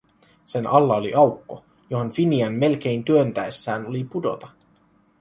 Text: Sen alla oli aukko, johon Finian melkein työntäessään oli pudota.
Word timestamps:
Sen 0.45 0.65
alla 0.67 0.95
oli 0.95 1.13
aukko, 1.13 1.63
johon 1.89 2.11
Finian 2.11 2.53
melkein 2.53 3.03
työntäessään 3.03 3.85
oli 3.87 4.03
pudota. 4.03 4.47